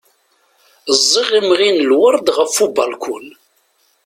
Ẓẓiɣ 0.99 1.29
imɣi 1.39 1.69
n 1.71 1.77
lwerd 1.89 2.27
ɣef 2.37 2.55
ubalkun. 2.65 3.27